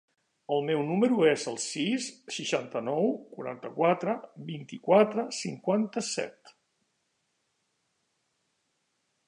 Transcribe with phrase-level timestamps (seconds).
[0.53, 2.07] El meu número es el sis,
[2.37, 4.15] seixanta-nou, quaranta-quatre,
[4.49, 6.53] vint-i-quatre, cinquanta-set.